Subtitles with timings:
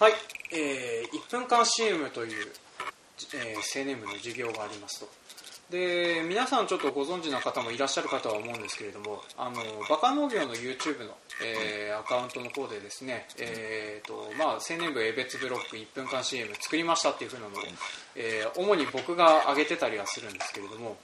[0.00, 0.12] はい、
[0.52, 2.46] えー、1分間 CM という、
[3.34, 5.08] えー、青年部の授業がありますと。
[5.72, 9.56] で皆さんちょっとご存知の方もいらっしゃるかとは思うんですけれどもあの
[9.90, 11.14] バカ農業の YouTube の、
[11.44, 17.50] えー、アカウントの方でですね、えーとまあ、青年部 A 別ブロック1分間 CM 作りましたっていうふうなのを、
[18.14, 20.96] えー、主に僕が上げてたりはするんですけれども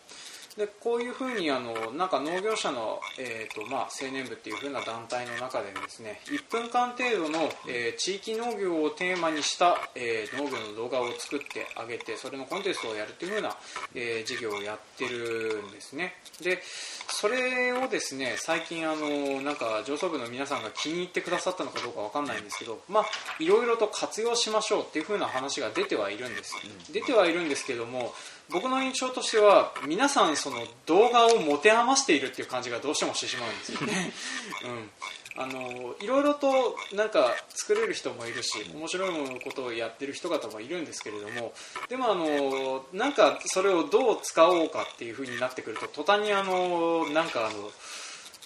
[0.56, 13.56] でこういうふうにあのなんか農業者の、えーとまあ、青年部っていうふうな団体の中でですね1分間程度の、えー、地域農業をテーマにした、えー、農業の動画を作ってあげてそれのコンテストをやるっていうふうな、
[13.96, 16.14] えー、事業をやってるんですね。
[16.40, 16.62] で
[17.08, 23.04] それをですね最近あのなんか上層部の皆さんが気に入ってくださったのかどうかわかんないんですけどまあ
[23.38, 26.54] いろいろと活用しましょうっていうふうな話が出てはいるんです。
[26.92, 28.12] 出てはいるんですけども
[28.50, 34.12] 僕の印象としては皆さんその動画を持て余しているっていう感じがどうしてもしてしまうんですよね、
[34.64, 34.90] うん、
[35.36, 41.52] あのいろいろとなんか作れる人もいるし面白いことをやってる人方もいるんですけれども
[41.88, 47.70] でもあのなんかそれをどう使おうかっていう風になってくると途端にあのなんかあの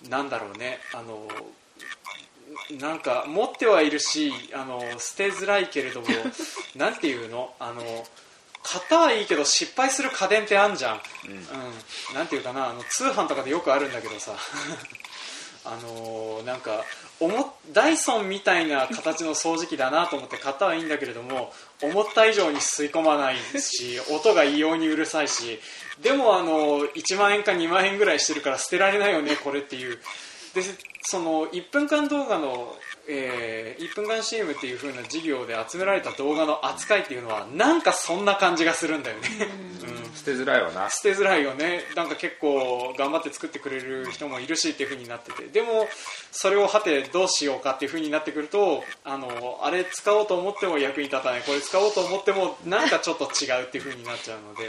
[0.08, 1.28] なんだろうねあの
[2.80, 6.06] なんか持ってはいるしあの捨てづらいけれども
[6.76, 7.54] なんていうの？
[7.58, 8.06] あの
[8.62, 14.32] 買ったはいいけど失敗する家電ってあんじゃん、うん、うん、なんていうかなあの通販とかでよくあるんだけどさ
[15.64, 16.84] あのー、なんか
[17.72, 25.60] ダイソンみたいな形の掃除機だなと思って買ったはいいんだけれども思った以上に吸い込まないし 音が異様にうるさいし
[26.00, 29.98] でもあの1万円か2万円ぐらいしてるから捨てられないよねこれっていう
[30.54, 30.62] で
[31.02, 32.74] その1分間動画の
[33.10, 39.28] えー、1分間 CM っていう風な事業で集められた動画の扱いっていうのはなんかそんな感じがするんだよね、
[39.82, 40.90] うん、捨てづらいわな。
[40.90, 41.80] 捨てづらいよね。
[41.96, 45.46] なんか結構頑張って作ってくれる人もいるしっていう風になってて。
[45.46, 45.88] でも
[46.30, 51.42] それをはてどうしようかっていう風になってくるとあのあれ使おうと思っても役に立たない。
[51.42, 54.66] これ使おうと思ってもなんかちょっと違うっていう風になっちゃうので、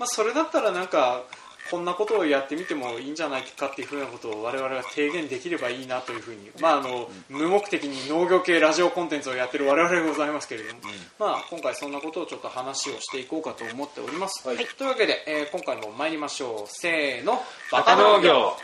[0.00, 1.22] まあ、それだったらなんか
[1.70, 10.80] こんなことをやってみてもいいんじゃないかっていうふうなことを我々が提言できればいいなというふうに、まあ、あの無目的に農業系ラジオコンテンツをやってる我々でございますけれども、
[11.18, 16.68] まあ、今回そんなことをちょっと話をしていこうかと思っております、はい、というわけで、えー、今回も参りましょう。
[16.68, 17.42] せーの。
[17.72, 18.56] バカ農業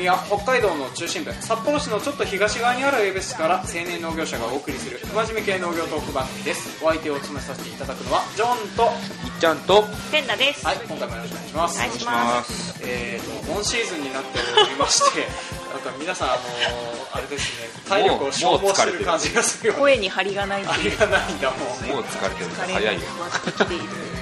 [0.00, 6.82] 組は北海道の中心部札幌市のちょっと東側にある江別市から青年農業者がお送りする真面目系農業トーク番組です。
[6.82, 8.84] お相手を務めさせていただくのはジョンと
[9.28, 10.64] いっちゃんとペンダです。
[10.64, 11.76] はい今回もよろしくお願いします。
[11.76, 12.80] お願いします。
[12.82, 15.28] えーと本シーズンになっておりまして
[15.68, 22.50] なんか皆さんあのー、あれですね体力を消耗してる感じがするよ、ね、声に張りがない張りがないんだもうもう疲れてる。
[22.56, 23.00] 早いよ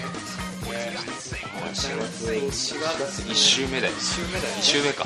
[1.73, 5.05] 4月1週目だよ1週目だよ、2週目か、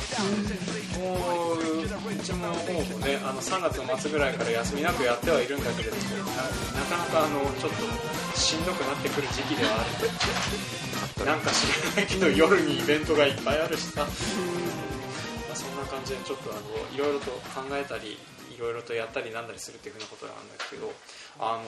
[0.99, 11.25] もううちもほぼねあの3月の末ぐらいから休みなくやってはいるんだけれどもなかなかあのちょっとしんどくなってくる時期ではある。
[11.25, 16.61] なんか知らないけど夜にイベントがいっぱいあるしさ、まあ、そんな感じでちょっとあの
[16.95, 18.19] いろいろと考えたり
[18.55, 20.93] いろいろとやったりなんだりするっていうふうなことなんですけど
[21.41, 21.63] あの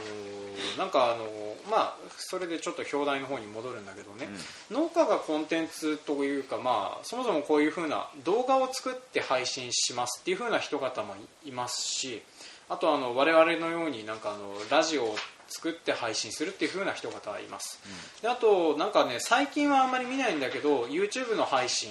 [0.77, 4.29] ー、なんかあのー、まあそれでちょっと表題の方に戻るんだけどね、
[4.71, 11.15] うん、農家がコンテンツというかまあそもそもこういうふうな動画を作って配信しますっていうふうな人方も
[11.45, 12.23] いますし
[12.69, 15.17] あとあの我々のようになんかあのラジオを
[15.49, 21.91] 作って配信するっていう風な人方はいます、うん、であとなんかね最近はあんまり見ないんだけど YouTube の配信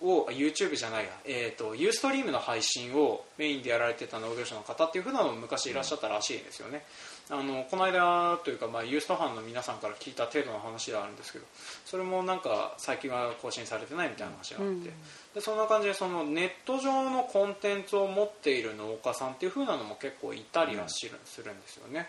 [0.00, 6.84] を YouTube じゃないや、えーと、ユーストリームの配信をメインでやられてた農業者の方っていうふうなのも昔いらっしゃったらしいんですよね、
[7.30, 11.46] あのこの間というか、まあ、ユーストファンの皆さんから聞いた程度の話ではあるんですけど
[11.86, 14.92] それもなんか最近は更新されてないみたいな話があって、うん、で
[15.40, 22.08] そんな感じでそのネット上のコンテンツを持っている農家さんっていうふうなのも結構いたりはするんですよね。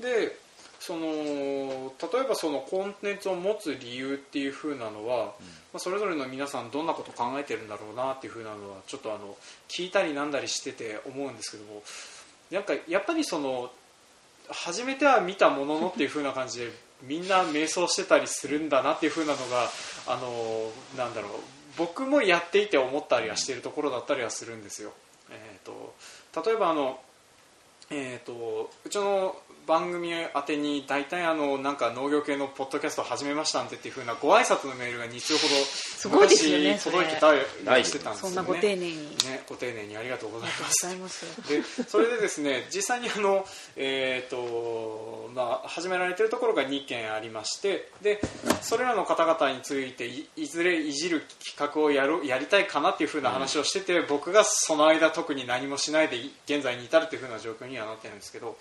[0.00, 0.38] で
[0.80, 5.32] その例えばそのコンテンツを持つ理由っていう風なのは、うん、ま
[5.74, 9.36] あ、それぞれの皆さんどんなこと考えてるんだろうなっていう風なのはちょっとあの
[9.68, 11.82] 聞いたりなんだりしてて思うんですけども
[12.50, 13.70] なんかやっぱりその
[14.48, 19.70] 初めては見たもののっていう風な感じで みんな瞑想してたりするんだなっていう風なのが
[20.06, 21.32] あのなんだろう
[21.76, 24.94] 僕もやっていて思ったりはしているところだったりはするんですよ。
[25.28, 25.94] えーと、
[26.48, 26.98] 例えばあの、
[27.90, 35.34] えーとうちの番組宛てに大体あのなんか農業系のポッドキャストを始めましたんでっていうふうなご挨拶のメールが2通
[36.08, 37.34] ほど昔届いてた
[37.76, 38.22] りしてたんです。
[38.22, 38.94] よねそんなご丁寧に。
[38.94, 40.86] ねご丁寧にありがとうございます。
[40.86, 41.48] ございます。
[41.48, 43.44] でそれでですね実際にあの、
[43.76, 48.20] えーとまあ、始められてるところが2件ありましてで
[48.62, 58.56] それらの方々についていいずれいじる企画をやるやりたいかなっていうふうな話をしてて、僕がその間特に何もしないでい現在に至るっていうふうな状況にはなってるんですけど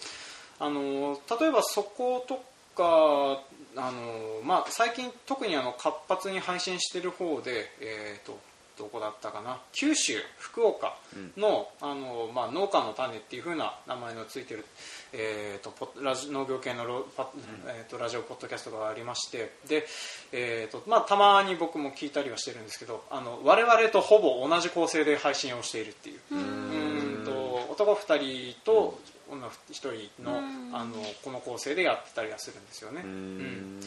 [0.59, 2.43] あの例えばそこと
[2.75, 3.41] か
[3.77, 8.37] あの、まあ、最近特にあの活発に配信してる方で、えー、と
[8.77, 9.59] どこだったかな？
[9.71, 10.97] 九州福岡
[11.37, 14.65] の,、あのまあ、農家の種っていう風な名前のついてる、
[15.13, 17.29] えー、とポラジ農業系のロパ、
[17.67, 19.85] えー、とラジオポッドキャストがありましてで、
[20.33, 26.19] えーとまあ、たまに僕も聞いたりはしてるんですけどあの我々とほぼ同じ構成で配信をしているっていう。
[26.31, 26.81] うーん。
[26.81, 26.84] と
[27.85, 28.99] 男2人と
[29.29, 30.39] 女1人の
[30.73, 30.93] あの
[31.23, 33.01] この構成でやってたりはするんですよね。
[33.03, 33.79] うん。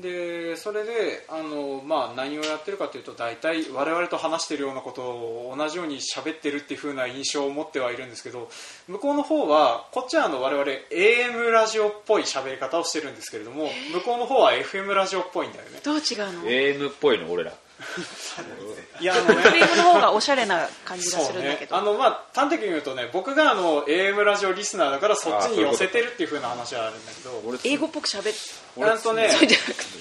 [0.00, 8.50] でそれであの、まあ、何をやってるかというと大体我々と話しているようなことを同じように喋ってるっていう風な印象を持ってはいるんですけど
[8.88, 15.80] 向こうの方はこっちはあの我々 AM ラジオっぽい喋り方をしてるんですけれども向こうの方は FM ラジオっぽいんだよね。
[15.82, 16.02] どう違う
[16.32, 17.54] の？AM っぽいの俺ら
[19.00, 19.42] いやあのね。
[19.42, 21.82] FM の方がおしゃれな感じがするんだけど、ね。
[21.82, 27.42] あのまあ端的に言うとね僕があの AM ラジオリスナーだからそっちに寄せてるっていう風な話はあるんだけど。
[27.44, 29.30] 俺英語っぽく喋ってちゃんとね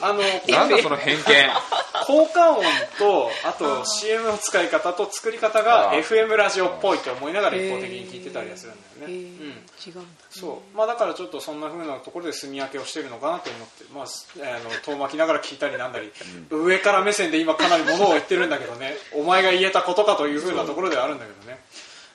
[0.01, 1.23] あのなんだその偏見
[2.05, 2.63] 効果音
[2.99, 10.01] とあと CM の使い方と作り方が FM ラジオっぽいと思いながら一方的に聞いてたりはするんだよね、うん、違うんだ。
[10.29, 10.77] そう。
[10.77, 16.11] まあだからちょっとそんな風なところで住み分けをしてるのかなと思ってまあすあの遠巻きながら聞いたりなんだり、
[16.51, 21.59] 上から目線で今かなりものを言ってるんだけどねお前が言えたことかという風なところではあるんだけどね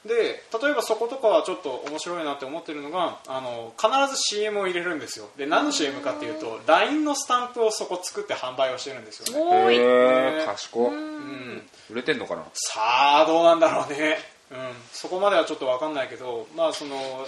[0.07, 5.29] で例えばそことかはちょっと面白いなって思ってるのがあの必ず CM を入れるんですよ。
[5.37, 9.75] で何の CM かっていうと LINE のスタンプをそこ作って販売をしてるんですよね。
[9.75, 10.91] へえ賢っ。
[10.91, 11.69] うん。
[11.91, 12.45] 売れてんのかな？
[12.55, 12.81] さ
[13.23, 14.17] あどうなんだろうね、
[14.51, 14.59] うん、
[14.93, 17.27] そこまではちょっと分かんないけどまあその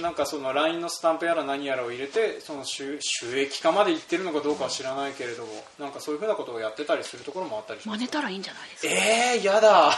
[0.00, 8.92] なんかその LINE のスタンプやら何やらを入れてその収収益化までいってるのかどうかは知らないけれどもなんかそういうふうなことをやってたりするところもあったりします真似たらいいんじゃないですか？
[8.92, 9.92] えー、やだ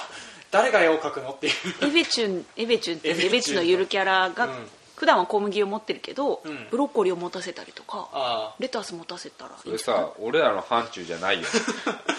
[0.51, 1.55] 誰が絵を描くのっていう。
[1.87, 4.53] エベチュンエベチュンってエベチュンのゆるキャラが、うん
[5.01, 6.67] 普段は小麦を持ってるけど、うん。
[6.71, 10.05] ブロッコリーを持たせたりとかあレタス持たせたらいそれいんじゃない？
[10.05, 11.49] さ俺らの範疇じゃないよ。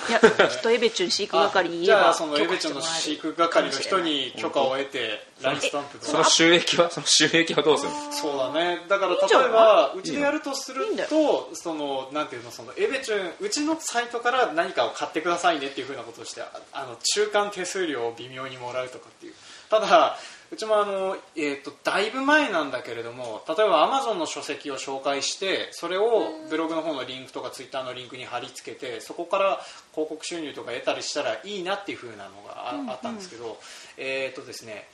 [0.09, 0.25] いやき
[0.57, 8.11] っとエベチュン飼育あ係に言えば じゃあそのエベチョンの飼育もらえる係の人に許可を得て LINE スタンプその収益はその収益はどうするの？
[8.11, 8.81] そうだね。
[8.89, 12.49] だからいいんじゃない例えばうちでやるとするいいんだとそのなんていうの？
[12.49, 19.33] そのエベチュンうちのサイトから何かを買ってくださいねっていうふうなことをしてああの中間手数料を微妙にもらうとかっていう。
[19.69, 20.17] ただ
[20.51, 29.61] うちもあの、えー、とだいぶ前なんだけれども例えば Amazon の書籍を紹介してそれをブログの方のリンクとか Twitter のリンクに貼り付けてそこから
[29.93, 33.57] 広告収入とか得たりしたらいいなっていうふうなのがあ,、あったんですけど
[33.97, 34.87] えっ、とですね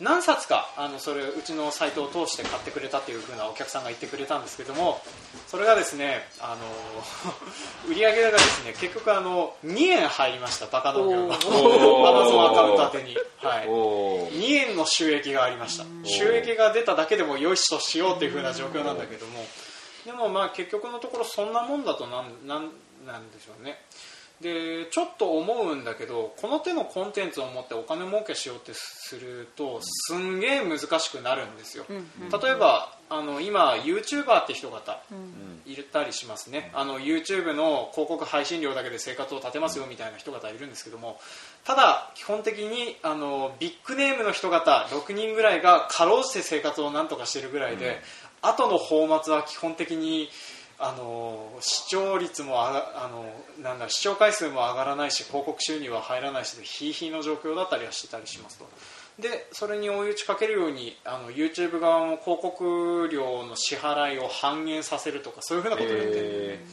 [0.00, 5.00] 何冊かあのそれうちのサイトを通して買ってくれたというふうなお客さんが言ってくれたんですけども
[5.46, 6.62] それがですねあの
[7.88, 11.36] 売り上げがですね結局あの2円入りましたバカ農業が。
[11.36, 11.44] おー。
[12.26, 14.32] Amazon アカウント宛てに、はい、おー。
[14.32, 15.84] 2円の収益がありました。
[16.04, 19.46] 収益が出ただけでもよしとしようというふうな状況なんだけども
[20.04, 22.70] でもまあ結局のところそんなもんだとなんなん
[23.06, 23.80] なんでしょうね
[24.40, 35.00] でちょっと思うんだけどこの手のコンテンツを持ってお金儲けしようってするとすんげえ難しくなるんですよ、例えばあの今 YouTuber って人方
[35.66, 41.20] いたりしますね、あの YouTube の広告配信料だけで生活を立てますよみたいな人方いるんですけども
[41.64, 48.00] ただ基本的にあのビッグネームの人方6人ぐらいがかろうじて生活をなんとかしてるぐらいで、
[48.42, 50.28] 後の放末は基本的に
[50.78, 53.24] あの視聴率も上があの
[53.62, 58.68] なんだ視聴回数も上がらないし広告収入は入らないしでヒーヒーの状況だったりはしてたりしますと。
[59.18, 66.64] でそれに追い打ちかけるようにあの YouTube 側も広告料の支払いを半減させるとかそういうふうなことをやってるんだよねへ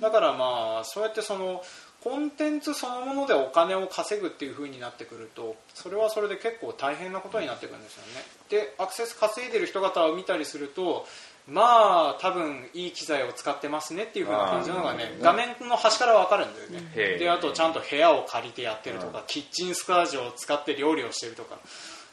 [0.00, 1.62] だからまあそうやってその
[2.02, 8.24] コンテンツそのものでお金を稼ぐっていう風になってくるとそれはそれで結構大変なことになってくるんですよね。
[8.48, 11.06] でアクセス稼いでる人方を見たりすると
[11.48, 17.18] まあ多分いい機材を使ってますねっていう風な感じなのがね画面の端から分かるんだよね。
[17.18, 21.58] であとちゃんと部屋を借りてやってるとかキッチンスタジオを使って料理をしてるとか。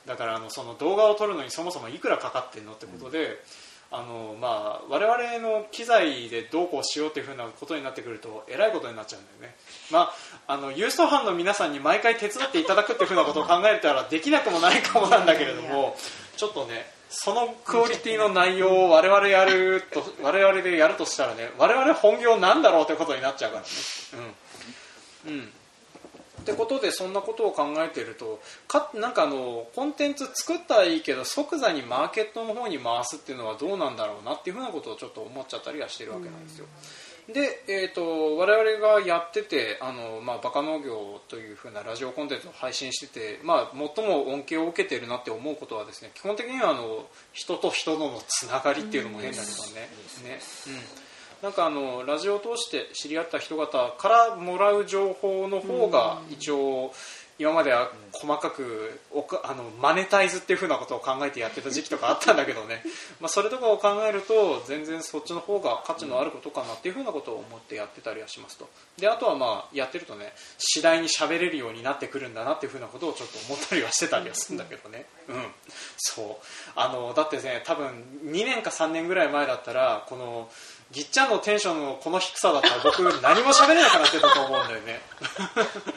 [0.06, 3.44] だからあのその動画を撮るのにそもそもいくらかかってんのってことで、
[3.90, 9.56] あのまあ、我々の機材でどうこうしようっていうふうなことになってくるとえらいことになっちゃうんだよね、
[9.92, 10.12] ま
[10.48, 15.96] あ、あのユーストファンの皆さんに毎回手伝っていただくっていうふうなことを考えたらできなくもないかもなんだけれども
[16.36, 23.70] ちょっとねそのクオリティの内容を我々やると 我々でやるとしたらね我々本業なんだろうってことになっちゃうからね。
[25.26, 25.34] うん。
[25.34, 25.54] うん。
[26.42, 36.68] ってことでそんなことを考えているとかなんかあのコンテンツ作ったらいいけど即座にマーケットの方に回すっていうのはどうなんだろうなっていうふうなことをちょっと思っちゃったりはしてるわけなんですよ。
[37.34, 49.90] で、えー、と我々がやっててあの、まあ、バカ農業というふうなラジオコンテンツを配信してて、まあ、最も恩恵を受けているなって思うことはですね基本的にはあの人と人とのつながりっていうのも変だけどね。
[50.24, 50.40] ね。
[50.68, 51.08] うん。
[51.42, 56.92] なんかあのラジオを通して知り合った人方からもらう情報の方が一応
[57.40, 62.84] 今までは細かくおかあのマネタイズっていうふうなことを考えてやってた時期とかあったんだけどね。
[63.22, 68.68] まあそれとかを考えると全然そっちの方が価値のあることかなっていうふうなことを思ってやってたりはしますと。
[68.98, 75.06] であとはまあやってるとね次第に喋れるようになってくるんだなっていうふうなことをちょっと思ったりはしてたりはするんだけどね。
[75.28, 75.54] うん。
[75.98, 76.72] そう。
[76.76, 80.50] あのだってね多分2年か3年ぐらい前だったらこの
[80.92, 85.02] ぎっちゃんのテンションのこの低さだったら僕何も喋れなくなってたと思うんだよね。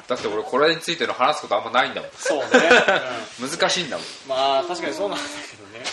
[0.09, 2.47] だって俺これについての話すことあんまないんだもんそうね、
[3.41, 4.07] 難しいんだもん。
[4.27, 5.85] まあ確かにそうなんだけどね。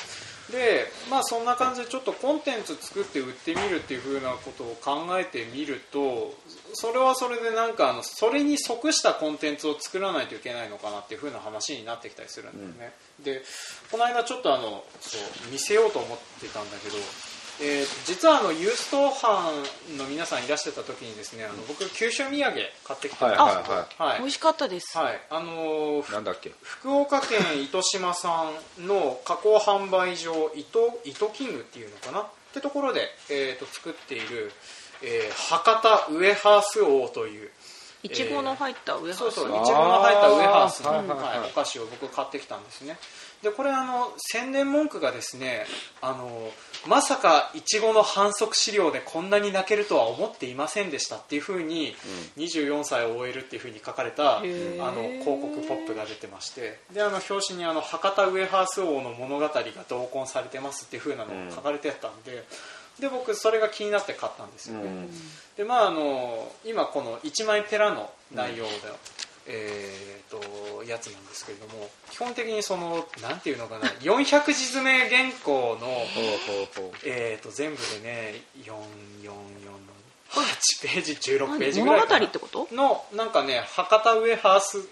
[0.51, 6.34] でまあそんな感じでちょっとコンテンツ作って売ってみるっていう風なことを考えてみると
[6.74, 13.44] それはそれでなんかあのそれに即したコンテンツを作らないといけないのかなっていう風な話になってきたりするんだよね、で
[13.92, 16.96] この間ちょっとあのそう見せようと思ってたんだけど
[17.60, 19.52] えー、実はあのユースト班
[19.98, 24.20] の皆さんいらしてた時にですねあの僕九州土産買ってきたんですけど、はいはいはい。
[24.20, 25.20] 美味しかったです、はい。
[25.32, 26.54] あのーなんだっけ？
[26.62, 32.22] 福岡県糸島さんの加工販売所糸糸キングっていうのかな？
[32.22, 34.52] ってところで、えー、と作っている、
[35.02, 37.50] えー博多ウエハース王という
[38.04, 39.36] いちごの入ったウエハース？
[39.36, 40.98] そうそういちごの入ったウエハースの、あー。
[40.98, 41.40] はいはいはい。
[41.40, 42.98] はいお菓子を僕買ってきたんですね
[43.44, 45.65] でこれあの宣伝文句がですね
[46.01, 46.51] あの
[46.88, 51.96] まさかいちごの反則資料でこんなに泣けるとは思っていませんでしたっていうふうに、
[52.38, 59.51] 24歳を終えるっていうふうに書かれたあの広告ポップが出てましてであの表紙にあの博多ウエハース王の物語が
[59.89, 62.44] 同梱されてますっていうふうなのが書かれてたんで、
[63.00, 65.10] で僕それが気になって買ったんですよね、うん。
[65.56, 68.72] でまああの今この1枚ペラの内容で、
[69.48, 75.88] えー、とやつなんですけれども基本的にそのなんていうのかな400字詰め原稿の、
[77.06, 79.34] えー、と全部でね444の
[80.30, 82.25] 8ページ16ページぐらいかな。
[82.25, 82.68] ってこと？
[82.74, 84.89] のなんかね博多ウエハース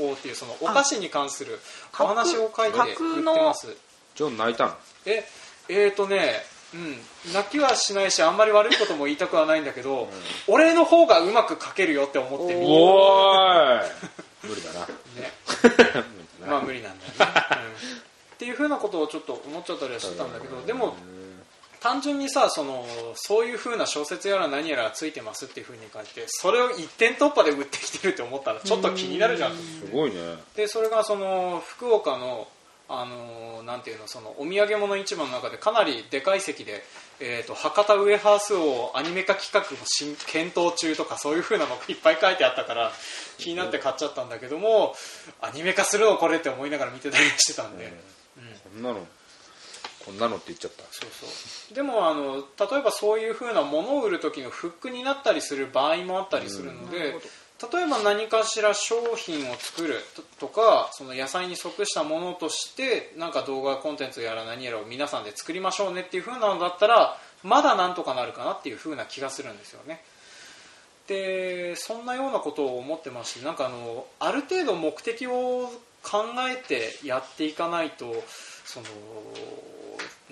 [0.00, 1.58] 王っていうそのお菓子に関する
[2.00, 3.76] お話を書いて売ってます。
[4.14, 4.72] ジョン泣いたの？
[5.04, 5.24] え
[5.68, 6.42] えーとね
[6.74, 7.32] うん。
[7.32, 10.08] 泣きはしないしあんまり悪いことも言いたくはないんだけど、
[10.46, 13.90] 俺の方がうまく書けるよって思ってみおーい。
[14.48, 14.80] 無理だな。
[14.80, 15.32] ね。
[15.62, 17.88] 無理だなまあ無理なんだよね、うん。
[18.38, 20.94] っていうふうなことをちょっと思っちゃったりはしてたんだけどでも
[21.80, 22.84] 単純にさその
[23.14, 29.56] そういうふうな小説やら何やらがついてますっていうふうに書いてそれを一点突破で売ってきてるって思ったらちょっと気になるじゃん。
[29.56, 30.16] すごいね。
[30.56, 32.48] でそれがその福岡の
[32.90, 36.82] あのなんていうのそのお土産物市場の中でかなりでかい席で、
[37.20, 42.90] えー、と博多ウエハースをアニメ化企画も新検討中とかそういう風なのがいっぱい書いてあったから
[43.36, 44.94] 気になって買っちゃったんだけども
[45.42, 47.92] アニメ化するのこれって思いながら見てたりしてたんで、
[48.72, 49.06] こんなの
[50.08, 50.84] こんなのって言っちゃった。
[50.90, 51.26] そうそ
[51.70, 51.74] う。
[51.74, 57.16] でもあの例えばそういう風なものを売る時のフックになったりする場合もあったりするので、
[57.72, 59.96] 例えば何かしら商品を作る
[60.38, 70.02] とかその野菜に即したものとしてなんか動画コンテンツやら何やらを皆さんで作りましょうねっていう風なのだったらまだなんとかなるかなっていう風な気がするんですよね。
[71.08, 75.72] でそんなようなことを思ってましてなんかあのある程度目的を
[76.02, 78.22] 考えてやっていかないと
[78.64, 78.86] その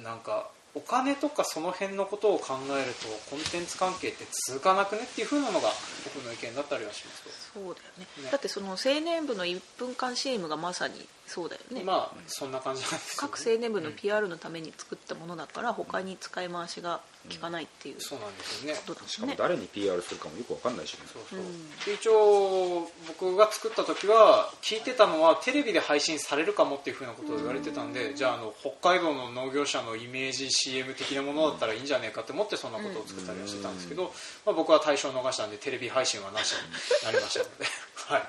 [0.05, 5.71] なんかお金とかその辺のことを考えるとコンテンツ関係って続かなくねっていう風なのが
[6.05, 7.31] 僕の意見だったりはしますと。
[7.59, 8.07] そうだよね。
[8.23, 8.31] ね。
[8.31, 10.95] だってその青年部の1分間 CM がまさに
[11.27, 13.33] そうだよね、まあそんな感じなんですよね。
[13.35, 18.79] 各青年部の PR のために作ったものだから他に使い回しが効かないっていうそうなんですよね。
[18.87, 21.01] ことだしかも誰に PR するかもよくわかんないしね。
[21.13, 21.41] そうそう。
[21.41, 21.71] うん。
[21.85, 34.13] で一応僕が作った時は聞いてたのはテレビで配信されるかもっていうふうなことを言われてたんでじゃああの北海道の農業者のイメージ CM 的なものだったらいいんじゃねえかって思ってそんなことを作ったりはしてたんですけど、
[34.45, 36.59] まあ、僕は対象を逃したんでテレビ配信はなしに
[37.05, 37.65] なりましたので、
[38.09, 38.29] はい、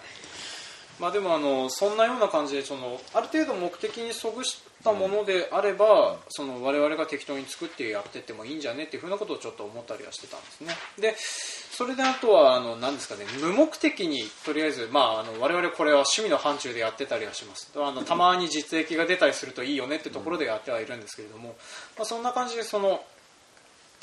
[1.00, 10.74] まあでもあのそんなような感じでそのある程度目的にそぐしたものであれば、その我々が適当に作ってやってってもいいんじゃねっていうふうなことをちょっと思ったりはしてたんですね。
[11.00, 17.72] でそれであとはあの何ですかね無目的にとりあえず、まあ、あの我々これは趣味の範疇でやってたりはします。
[17.76, 21.56] あのたまに実益が出たりするといいよねってところでやってはいるんですけれども、
[21.98, 23.02] まあ、そんな感じでその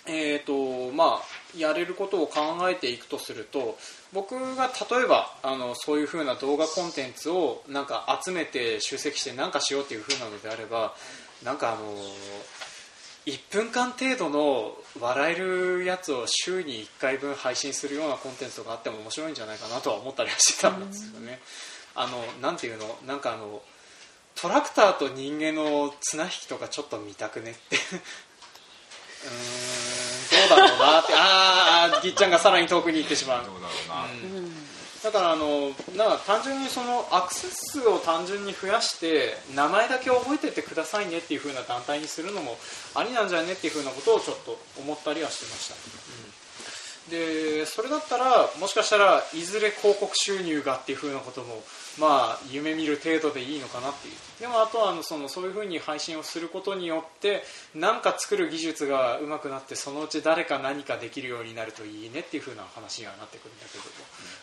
[0.06, 3.78] えーとまあ、やれることを考えていくとすると
[4.12, 10.94] 僕が例えばあのそういう風な動画コンテンツをなんか集めて集積して何かしようっていう風なのであれば
[11.42, 11.96] なんかあの
[13.26, 21.40] 1分間程度の笑えるやつを週に1回分配信するようなコンテンツがあっても面白いんじゃないかなとは思ったりはしてたんですよね。
[21.94, 22.98] あのなんていうの？
[23.06, 23.62] なんかあの
[24.34, 27.76] トラクターと人間の綱引きとかちょっと見たくねって。
[27.76, 29.83] うーんど
[30.46, 31.12] うだろうなって。
[31.14, 33.44] ああぎっちゃんがさらに遠くに行ってしまう。
[35.02, 42.56] だ、からあのなんか単純にそのアクセス数を単純に増やして名前だけ覚えててくださいねっていう風な団体にするのも
[42.94, 47.60] ありなんじゃねっていう風なことをちょっと思ったりはしてました、うん。
[47.60, 51.62] でそれだったらもしかしたらいずれ広告収入がっていう風なことも
[51.98, 54.14] まあ夢見る程度でいいのかなっていう。
[54.40, 63.84] でもあとはあのそのそういう風に配信をすることによって何か作る技術が上手くなってそのうち誰か何かできるようになるといいねっていう風な話にはなってくるんだけど。
[63.84, 63.90] も、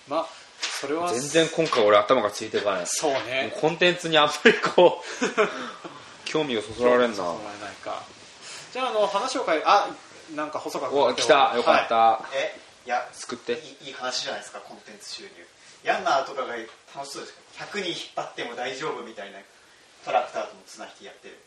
[0.08, 0.28] まあ
[0.62, 2.84] それは全然今回俺頭がついていかない。
[2.86, 3.54] そうね。
[3.60, 5.26] コンテンツにあんまりこう
[6.26, 7.18] 興味をそそられんな。
[7.18, 8.04] そうそられないか。
[8.72, 9.90] じゃああの話を変えあ
[10.36, 11.02] なんか細川君。
[11.02, 11.54] お来た。
[11.56, 13.54] よかった、はえいや作って。
[13.54, 15.30] いいいい話じゃないですかコンテンツ収入
[15.84, 16.54] ヤンナーとかが
[16.96, 17.36] 楽しそうです
[17.80, 19.40] けど100人引っ張っても大丈夫みたいな
[20.06, 21.38] トラクターとの綱引きやってる。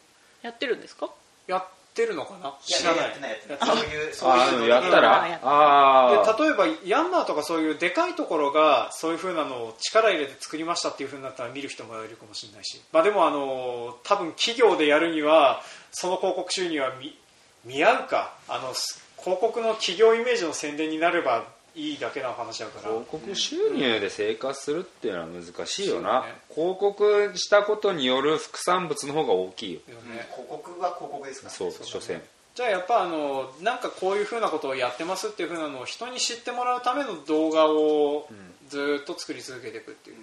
[0.42, 1.06] やってるんですか？
[1.06, 1.64] いやっ
[1.94, 2.46] てるのかな？
[2.48, 3.30] や知らないやってない。
[3.30, 3.58] やってない。
[3.58, 15.62] そういうそうああでもやったあらああで例えばヤンマーとかそういうでかいところがそういう風なのを力入れて作りましたっていう風になったら見る人もいるかもしれないし、まあ、でもあの多分企業でやるには
[15.92, 17.16] その広告収入は見
[17.64, 18.74] 見合うかあの
[19.22, 21.44] 広告の企業イメージの宣伝になれば
[21.75, 22.88] いいだけの話だから。
[22.88, 26.35] 広告収入で生活するっていうのは難しいよな、ね。
[26.54, 29.81] 広告したことによる副産物の方が大きいよ。
[29.88, 30.16] ようん。
[30.16, 31.90] ね広告は広告ですからそうそうだね。
[31.90, 32.21] 所詮。
[32.54, 38.28] じゃあやっぱあのなんかこういうふうなことをやってますっていうふうなのを人に知ってもらうための動画を
[38.69, 40.17] ずっと作り続けていくっていう、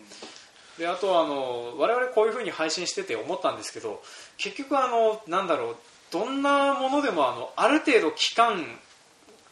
[0.80, 4.02] であとはあの我々こういうふうに配信してて思ったんですけど
[4.38, 5.76] 結局あのなんだろう
[6.12, 8.66] どんなものでもあのある程度期間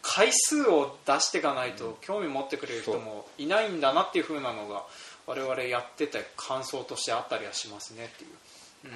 [0.01, 4.85] 回数を出していかないと興味持ってくれる人もいないんだなっていうふうなのが
[5.27, 8.29] 我々やってて感想としてあったりはしますねっていう、
[8.85, 8.87] う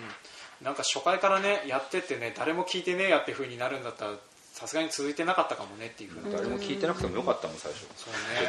[0.64, 4.12] ん、なんか初回からねやってってね誰も聞いてねえやっていうふうになるんだったら
[4.54, 7.88] さすがに続いてなかったかもねっていうふうな誰も聞いてなくてもよかったもん最初。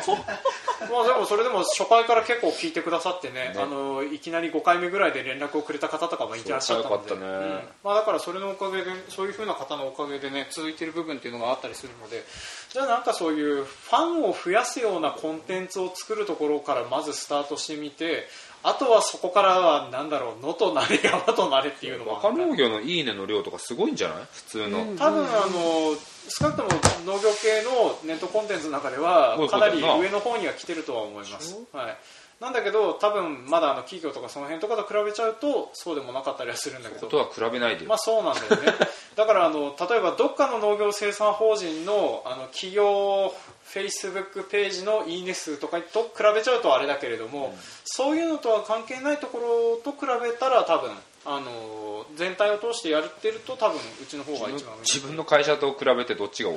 [0.04, 0.22] そうね。
[0.92, 3.54] まあでもそれでも初回から結構聞いてくださってね。
[3.54, 3.54] ね。
[3.56, 7.14] あのいきなり5回目ぐらいで連絡をくれた方とかもいてらっしゃったので。
[7.14, 7.20] ね。
[7.20, 7.68] うん。
[7.82, 12.22] まあ、だからそれのおかげでそういうふうな方のおかげでね続いている部分っていうのがあったりするので。
[12.68, 18.28] じゃあなんかそういうファンを増やすようなコンテンツを作るところからまずスタートしてみて
[18.66, 24.18] あとはそこからはなんだろう野となれ山となれっていうのも若農業のいいねの量とかすごいんじゃない？
[24.32, 24.96] 普通の、うん。
[24.96, 25.94] 多分あの
[26.28, 26.70] 少なくとも
[27.04, 31.96] 農業系のネットコンテンツの中ではかなり上の方には来てるとは思います、はい、
[32.40, 37.02] なんだけど多分まだあの企業とかその辺とかと比べちゃうとそうでもなかったりはするんだけど。
[37.02, 38.72] ことは比べないでよ、まあそうなんだよね
[39.16, 43.32] だからあの例えばどっかの農業生産法人のあの企業
[43.64, 50.90] フェイスブックページのいいね数とかと比べちゃうとあれだけれども、そういうのとは関係ないところと比べたら多分
[51.24, 56.56] あの全体を通してやってると多分うちの方が一番上自分の会社と比べてどっちが多い？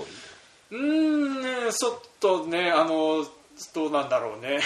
[0.72, 3.26] うーんねちょっとねあの
[3.74, 4.60] どうなんだろうね。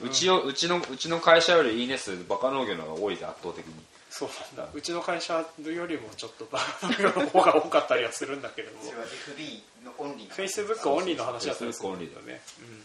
[0.00, 3.74] うちをうちのうちの会社よりいいね数バカ農業の方が多いで圧倒的に
[4.20, 4.72] そうなんだ。
[4.74, 8.82] うちの会社よりもちょっとバカ農業の方が多かったりはするんだけれども。
[8.84, 12.82] それは FB のオンリーフェイスブックオンリーの話だったりするん Facebook オンリーだよね、うん、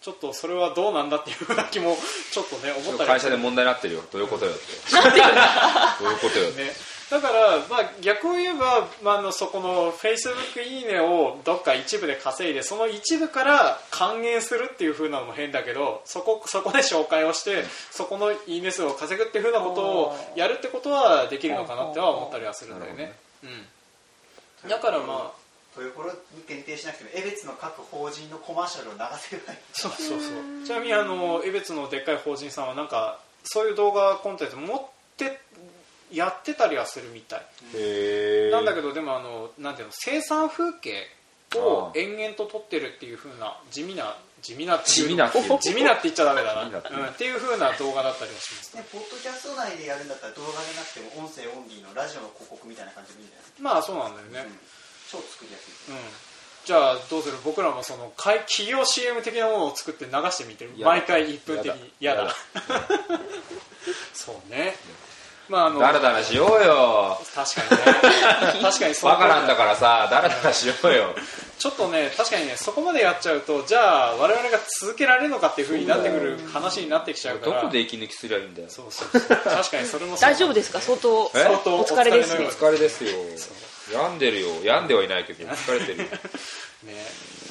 [0.00, 1.94] ちょっとそれはどうなんだっていうふうな気も
[2.32, 4.02] ちょっとね思ったり会社で問題になってるよ。
[4.10, 4.60] どういうことよって。
[6.00, 6.64] どういうことよって。
[6.64, 6.72] ね
[7.10, 23.12] だから、まあ、逆を言えば、まあ、あのそこのフェイスブックいいねをどっか一部で稼いでその一部から還元するっていう風なのも変だけどそこそこで紹介をしてそこのいいね数を稼ぐっていう風なことをやるってことはできるのかなっては思ったりはするんだよね、
[24.62, 25.48] うん、だからまあ
[25.80, 29.56] 豊頃に限定しなくても江別の各法人のコマーシャルを流せればい。
[29.56, 30.66] いそうそうそう。
[30.66, 34.80] ちなみにあの江別のでっかい法人さんはなんかそういう動画コンテンツ持っ
[35.16, 35.40] て
[36.12, 37.40] やってたりはするみたい。
[38.50, 41.06] なんだけどでもあのなんていうの生産風景
[41.54, 45.58] を延々と撮ってるっていう風な地味な地味なっていう地味なっていう。
[45.58, 46.62] 地味なって言っちゃダメだな。
[46.62, 46.66] う。
[46.66, 48.76] んっていう風な動画だったりはします。
[48.76, 54.60] ねポッドキャスト内でやるんだったら動画でなくても音声オンリーのラジオの広告みたいな感じでいいんじゃないですか、まあそうなんだよね、うん。
[55.10, 55.98] 超作りやすいうん。
[56.64, 57.38] じゃあどうする？
[57.44, 60.64] 僕らもそのかい企業 CM 的なものを作って流してみて。
[60.66, 61.92] る毎回1分的に。
[61.98, 62.22] 嫌だ。
[62.22, 62.36] やだ。
[64.14, 64.76] そうね
[65.48, 67.18] まああのだらだらしようよ。
[67.34, 68.60] 確かにね。
[68.62, 71.14] 確かにそのバカなんだからさだらだらしようよ。
[71.58, 77.60] ちょっとね確かにねそこまでやっちゃうとじゃあ我々が続けられるのかっていうふうになってくる話になってきちゃうから。
[77.62, 78.68] どこで息抜きすりゃいいんだよ。
[78.70, 79.20] そうそうそう。
[79.36, 80.80] 確かにそれも大丈夫ですか？
[80.80, 81.42] 相当え？
[81.44, 83.10] 相当お疲れですねお疲れですよ。
[83.92, 84.48] 病んでるよ。
[84.62, 86.04] 病んではいないけど疲れてるよ
[86.84, 86.94] ね。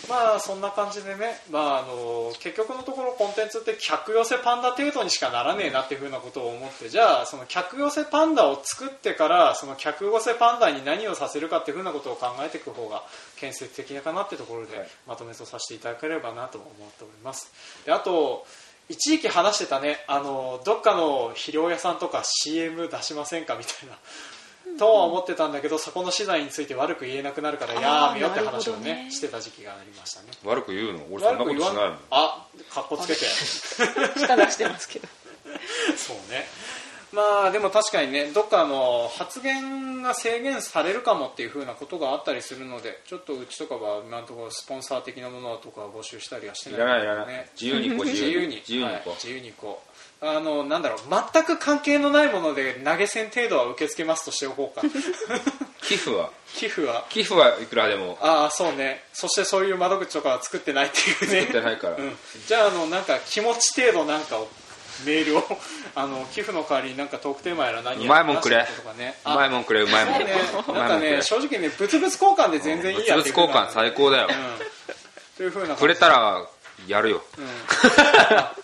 [0.09, 13.03] まあそんな感じでね、まあ、あの結局のところコンテンツって客寄せパンダ程度にしかならねえなっていうふうなことを思ってじゃあその客寄せパンダを作ってからその客寄せパンダに何をさせるかっていうふうなことを考えていく方が
[13.35, 14.87] 建設的かなってところではい。
[15.07, 17.51] まとめとさせていただければなと思っております。
[17.85, 18.45] であと
[18.89, 23.97] 一時期話してたねあのどっかの肥料屋さんとか CM 出しませんかみたいな
[24.77, 30.27] とは思ってたんだけどそこの資材について悪く言えなくなるからやめよって話をねしてた時期がありましたね。
[30.43, 31.97] 悪く言うの俺そんなことしないもん。
[32.11, 33.19] あかっこつけて。
[33.19, 35.07] 舌出してますけど。
[35.95, 36.45] そうね。
[37.13, 47.27] まあでも確かにねどっかの発言が制限されるかもっていうふうなことがあったりするのでちょっとうちとかは今のところスポンサー的なものとかは募集したりはしてないいらないいらない。
[47.27, 48.57] ね自由に行こう自由に。
[48.57, 49.09] 自由に行こう。
[49.09, 50.99] はい自由に行こうあのなんだろう
[51.33, 54.81] 全く関係のないもので投げ銭程度は受け付けますとしておこうか。
[55.81, 56.31] 寄付は？
[56.55, 57.05] 寄付は。
[57.09, 58.17] 寄付はいくらでも。
[58.21, 59.03] ああそうね。
[59.13, 61.41] そしてそういう窓口とかは作ってないっていうね。
[61.41, 61.97] 作ってないから。
[61.97, 62.15] うん、
[62.47, 64.47] じゃああのなんか気持ち程度なんかを
[65.05, 65.43] メールを
[65.93, 68.57] あの寄付の代わりになんかトークテーマやら何やうまいもんくれ。
[68.57, 70.25] うまいもんくれうまいもんあね。
[70.67, 74.27] うなんかね正直ね物々交換で全然いいや物っていう々交換最高だよ。
[74.29, 74.67] うん。
[75.37, 76.43] というふうなくれたら
[76.87, 77.21] やるよ。
[77.37, 77.45] うん。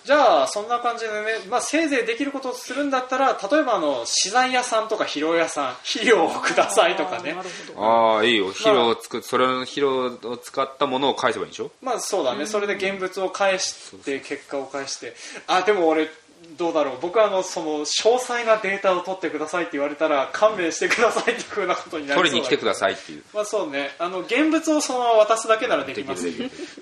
[0.05, 7.35] じゃあそんな感じでね、まあ、せいぜいできることをするんだったら例えばあの資材屋さんとか肥料屋さん肥料をくださいとかね。
[7.77, 8.47] あああいいよ。
[8.47, 11.71] 肥料を作っそれの肥料を使ったものを返せばいいんでしょ？
[11.81, 15.15] まあそうだね、それで現物を返して結果を返して。
[15.47, 16.09] あでも俺
[16.57, 16.97] どうだろう。
[17.01, 23.23] 僕はあのその詳細なデータを取ってくださいって言われたら勘弁してくださいっていうふうなことになりそうだ取りに来てくださいっていう。
[23.33, 23.91] まあそうね。
[23.99, 26.27] あの現物をそのまま渡すだけならできます。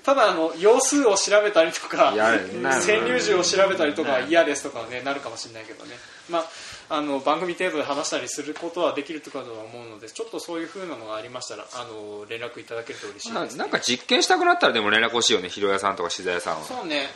[0.00, 5.96] ただあの用数を調べたりとかやるなる占有時を調べたりとかは嫌ですとかねなるかもしれないけどね。
[6.28, 6.44] まあ
[6.88, 15.48] あの番組程度で話したりすることはできるとかとは思うのでちょっとそういうふうなのがありましたらあの連絡いただけると嬉しいですななんか実験したくなったらでも連絡欲しいよね。
[15.48, 16.64] 肥料屋さんとか資材屋さんは。
[16.64, 17.08] そうね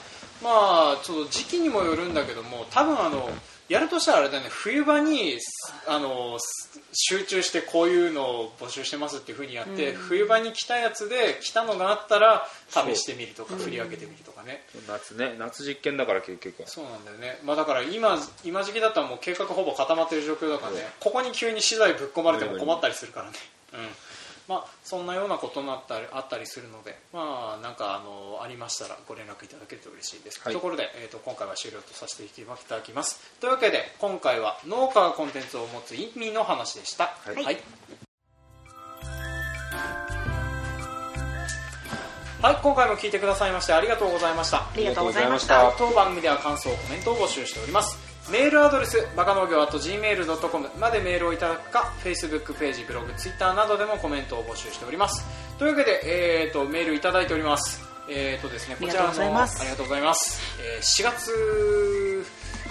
[0.42, 3.30] まあちょっと時期にもよるんだけども多分あの
[3.68, 5.38] やるとしたらあれだね冬場に
[5.88, 6.38] あの
[6.92, 14.62] 集中してこういうのを募集してますっていうふうにやって、冬場に来たやつで来たのがあったら試してみるとか振り分けてみるとかね。
[14.88, 16.68] 夏ね夏実験だから結局は。
[16.68, 20.78] そうなんだよね、まあ、だから今今時期だったらもう計画ほぼ固まってる状況だからね。
[21.00, 23.32] ここに急に資材ぶっ込まれても困ったりするからね、
[23.74, 23.80] うん
[24.48, 30.52] まあ、そんなようなことになったりあったりするので、まあ、なんかあのありましたらご連絡いただけると嬉しいです、はい。
[30.52, 33.20] ところで、えー、と今回は終了とさせていただきます。
[33.40, 37.34] というわけで今回は農家がコンテンツを持つ意味の話でした、はい。
[37.34, 37.44] はい。
[37.44, 37.56] はい
[42.62, 44.58] 今回も聞いてくださいましてありがとうございました。
[44.58, 45.72] ありがとうございました。
[45.76, 55.24] 当番組では感想コメントを募集しておりますメールアドレスバカ農業 .gmail.com までメールをいただくか Facebook ページブログ Twitter などでもコメントを募集しております。
[55.58, 57.80] というわけで、えー、とメールいただいております。
[58.08, 60.40] えーとですね、こちらのありがとうございます。
[60.60, 62.24] えー4月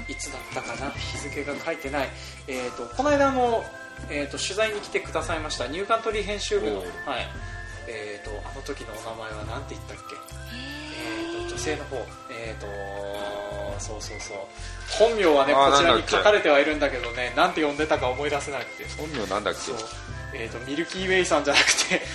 [0.07, 0.91] いつだったかな？
[0.91, 2.09] 日付が書いてない、
[2.47, 3.63] えー、とこの間あの、
[4.09, 6.87] えー、と取材に来てくださいましたニューカントリー編集部の、はい。
[7.87, 10.15] えー、とあの時のお名前は何て言ったっけ？
[10.53, 11.95] えー、と女性の方。
[12.31, 12.67] えー、と
[13.79, 14.37] そうそうそう。
[14.99, 19.59] 本名はねこちらに書かれてはいるんだけどねなんて呼んでたか思い出せなくて本名なんだっけ？
[19.59, 19.77] そう、
[20.33, 22.01] えー、とミルキーウェイさんじゃなくて。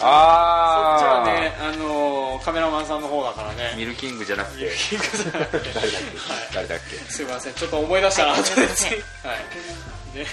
[0.00, 3.74] そっちああはね、あのーカメラマンさんの方だからね。
[3.76, 4.70] ミルキングじゃなくて。
[4.74, 5.70] キングじゃなくて。
[5.74, 6.00] 誰だっ
[6.48, 6.54] け？
[6.54, 6.96] 誰だっけ？
[7.12, 7.52] すいません。
[7.54, 8.62] ちょっと思い出したらはい後で。
[9.28, 10.16] はい。
[10.16, 10.26] で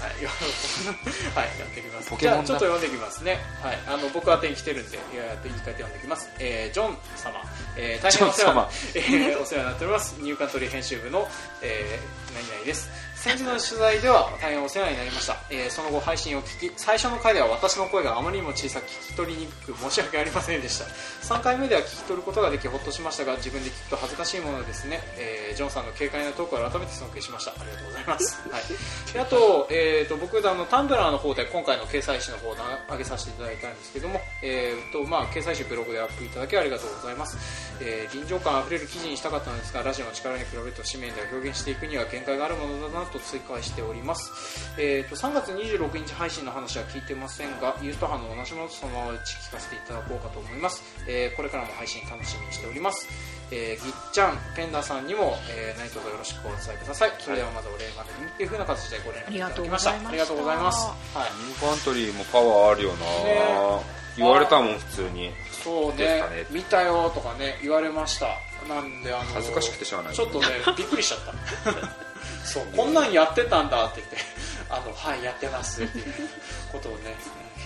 [0.00, 0.30] はい、よ
[1.36, 2.08] はい、やっていきます。
[2.10, 2.44] ポケモンだ。
[2.44, 7.42] じゃあちょっと読んでいきますね、はい、あの僕は手に来てるんでいややっていいかって読んでいきます、えージョン様、
[7.76, 10.14] えー大変お世話 えーお世話になっております。
[10.18, 11.28] ニューカントリー編集部の、
[11.62, 12.88] えー何々です
[13.20, 20.86] 先日の取材では大変お世話になりました、えーその後配信を聞き最初の回では私の声があまりにも小さく聞き取りにくく申し訳ありませんでした。
[21.34, 27.50] 3回目では聞き取ることができほっとしましたが自分で聞くと恥ずかしいものですね、えージョンさんの軽快なトークを改めて尊敬しました。
[27.50, 32.56] ありがとうございます、 はい、であと,、えー、と僕あのタンブラーの方で今回の掲載誌の方を
[32.90, 37.36] 上げさせていただいたんですけども、えーとまあ、掲載誌ブログでアップいただきありがとうございます、
[37.80, 44.32] えー臨場感あふれる記事にしたかったのですがラジオの力に比べると紙面では表現していくには限界があるものだなと追加しております、
[44.78, 53.08] えー、と3月26日配信の話は聞いてませんがユースト班の同じものとそのままうち聞かせていただこうかと思います、えーこれからも配信楽しみにしております、
[53.50, 57.12] えーぎっちゃんペンダさんにも、えー何卒よろしくお伝えください。
[57.18, 59.90] それではまずお礼までにっていう風な形でご連絡いただきました。
[59.90, 61.30] ありがとうございます、はい。
[61.46, 64.00] ニューカントリーもパワーあるよな、ね。
[64.16, 65.30] 言われたもん普通に。
[65.64, 65.96] そうね。
[65.96, 66.46] ですかね。
[66.50, 68.26] 見たよとかね言われました。
[68.68, 70.14] なんであの恥ずかしくてしゃあない。
[70.14, 70.46] ちょっとね
[70.76, 72.09] びっくりしちゃった
[72.44, 72.64] そう。
[72.76, 74.16] こんなんやってたんだって言って
[74.70, 76.04] あのはいやってますっていう
[76.72, 77.16] ことをね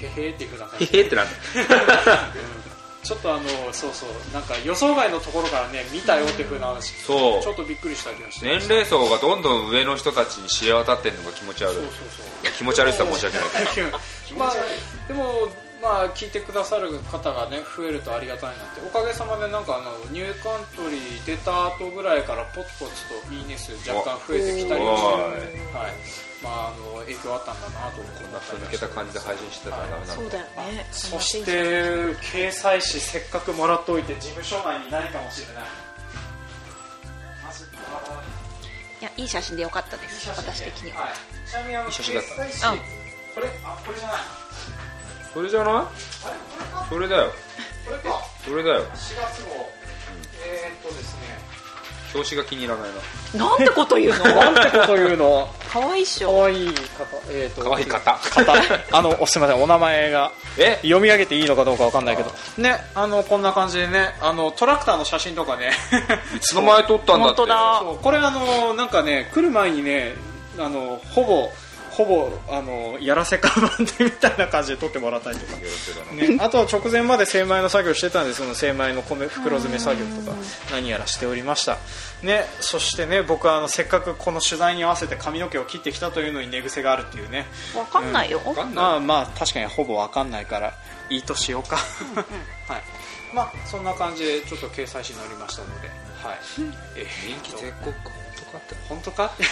[0.00, 0.98] へへっていうふうな感へじで。
[0.98, 1.26] へってなん。
[1.26, 1.30] だ
[3.04, 7.42] ちょっとあのそうそうなんか予想外のところからね見たよっていうふうな話そう。
[7.42, 8.46] ちょっとびっくりした気がして。
[8.46, 11.74] 年齢層がどんどん上の人たちに知れ渡ってるのが気持ち悪い。
[11.74, 11.92] そうそう
[12.42, 12.52] そう。
[12.52, 13.74] 気持ち悪いって言ったら申し訳ない。
[13.74, 13.98] けど
[14.38, 14.54] まあ、
[15.06, 15.48] でも、
[15.84, 26.24] まあ、聞いてくださる方がね増えるとありがたいなっておかげさまでなんかあのニューカントリー出た後ぐらいからポツポツといいね数若干増えてきたりもしておはい。
[26.42, 30.86] まあ、あの影響あったんだなと思こんなふ抜けた感じで配信してたらダメなんだそうだよね。
[30.92, 31.52] そして
[32.20, 35.64] 掲載誌せっかくもらっておいて事務所内にないかもしれない
[37.44, 37.78] マジか
[39.00, 42.78] いやいい写真でよかったですいい私的には、はい、ちなみにあの掲載誌うん
[43.34, 44.43] これあこれじゃない
[45.34, 45.74] それじゃない？
[45.74, 45.86] あれ
[46.90, 47.32] これかそれだよ。
[47.86, 48.80] これかそれだよ。
[48.82, 49.70] 4月号、
[50.46, 51.20] えー、っとですね。
[52.14, 52.90] 表紙が気に入らない
[53.36, 53.44] な。
[53.48, 54.24] なんてこと言うの？
[54.36, 55.48] なんてこと言うの？
[55.68, 56.74] 可愛いっし可ょ愛い方。
[57.28, 58.14] えー、っと可愛い方。
[58.14, 58.52] 方。
[58.92, 59.62] あのおすみません。
[59.62, 60.76] お名前がえ？
[60.82, 62.30] 読み上げていいのかどうかわかんないけど。
[62.58, 65.72] ねあのこんな感じでねあのトラクターの写真とかね。
[66.36, 67.34] いつの前撮ったんだって。
[67.34, 67.82] 本当だ。
[68.00, 70.14] これあのなんかね来る前にね
[70.60, 71.50] あのほぼ
[71.94, 75.54] ほぼあのやらせ看板でみたいな感じで撮ってもらったりとか。
[76.14, 80.36] ね、あとは直前まで精米の作業してたんでその精米の米袋詰め作業とか
[80.72, 81.78] 何やらしておりました、
[82.22, 87.46] ね、そしてね僕はあのせっかくこの取材に合わせて髪の毛を切ってきたというのに寝癖があるっていうね。
[87.76, 88.74] わかんないよ、わかんない。
[88.74, 90.74] まあまあ確かにほぼわかんないから
[91.10, 91.76] いいとしようか。
[92.66, 92.82] はい。
[93.32, 95.88] まあそんな感じでちょっと掲載誌になりましたので。
[96.22, 96.38] はい。
[96.96, 97.98] えー人気絶好か。
[98.04, 98.23] 本
[99.02, 99.44] 当かって。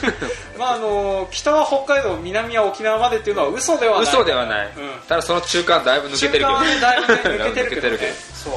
[0.58, 4.02] まああの北は北海道南は沖縄までっていうのは嘘ではない。
[4.02, 5.00] 嘘ではない、うん。
[5.08, 6.46] ただその中間だいぶ抜けてるけど。
[6.46, 8.52] 中間はねだいぶね抜けてるけど, ねそう。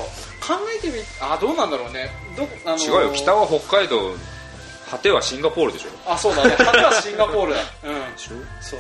[0.45, 2.13] 考えてみあどうなんだろうね。
[2.35, 3.13] どあの違うよ。
[3.13, 4.13] 北は北海道
[4.91, 5.89] 果てはシンガポールでしょ。
[6.05, 6.55] あそうだね。
[6.57, 7.61] 果てはシンガポールだ。
[7.83, 8.03] うん。
[8.61, 8.79] そう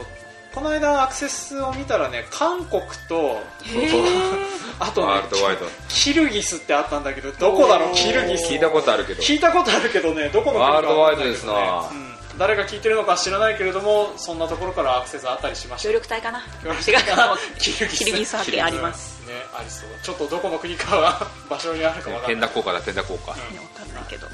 [0.53, 3.41] この間アクセスを見たらね韓国と
[4.79, 5.21] あとね
[5.89, 8.51] キルギスってあったんだけどどこだろうキルギス。
[8.51, 9.23] 聞いたことあるけど。
[9.23, 11.53] 聞いたことあるけどねどこの国かワールドワイドですな
[11.91, 12.13] うん。
[12.37, 15.89] 誰が聞いてるのか知らないけれどもそんなところからアクセスあったりしました。
[15.89, 16.39] 協力隊かな。
[16.39, 16.73] 違う。
[17.59, 18.35] キルギス。
[18.35, 19.89] あります、ねありそう。
[20.01, 22.35] ちょっとどこの国かは 場所にあるかわかんない。
[22.35, 24.27] 天打効果だ天打効果、ねわかんないけど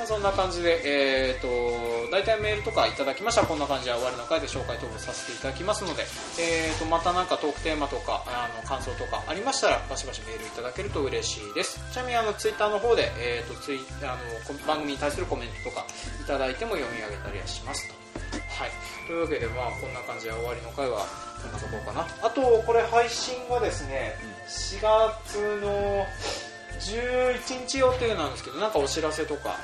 [0.00, 3.42] まあ、そんな感じで、えー、と大体メールとかいただきました。
[3.42, 6.04] らこんな感じで終わりの回で紹介投稿させていただきますので、
[6.40, 11.84] えー、とまたなんかトークテーマとかあの感想とかありましたらバシバシメールいただけると嬉しいです。
[11.92, 15.84] ちなみにあのツイッターの方で、えー、とツイあのこ番組に対するコメントとか
[16.18, 17.94] いただいても読み上げたりはしますと。
[18.56, 18.70] はい、
[19.06, 21.04] というわけで、まあ、こんな感じで終わりの回は
[21.42, 22.08] こんなところかな。
[22.24, 24.16] あとこれ配信がですね
[24.48, 26.06] 4月の
[26.80, 29.56] 11日予定なんですけどなんかお知らせとか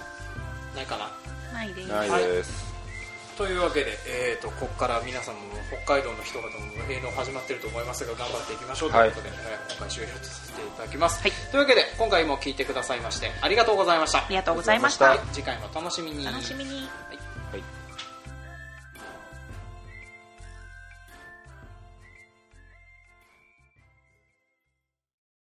[0.76, 1.10] ないかな。
[1.52, 1.88] ないです。
[1.88, 2.74] ないです、
[3.36, 5.40] というわけで、えー、とここから皆さんも
[5.84, 11.32] 北海道の人々も営農始まってると思いますが頑張っていきましょうということで、えー今回終了とさせていただきます、はい。
[11.50, 14.18] というわけで今回も聞いてくださいましてありがとうございました。
[14.18, 15.10] ありがとうございました。
[15.10, 16.24] はい次回も楽しみに。
[16.24, 16.70] 楽しみに。
[16.70, 17.15] はい